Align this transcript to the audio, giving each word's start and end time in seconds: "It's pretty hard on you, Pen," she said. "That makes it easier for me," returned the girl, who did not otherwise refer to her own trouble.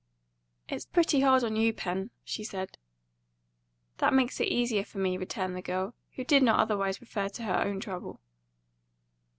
"It's 0.67 0.87
pretty 0.87 1.19
hard 1.19 1.43
on 1.43 1.55
you, 1.55 1.73
Pen," 1.73 2.09
she 2.23 2.43
said. 2.43 2.79
"That 3.99 4.15
makes 4.15 4.39
it 4.39 4.47
easier 4.47 4.83
for 4.83 4.97
me," 4.97 5.15
returned 5.15 5.55
the 5.55 5.61
girl, 5.61 5.93
who 6.15 6.23
did 6.23 6.41
not 6.41 6.59
otherwise 6.59 6.99
refer 7.01 7.29
to 7.29 7.43
her 7.43 7.61
own 7.63 7.79
trouble. 7.79 8.19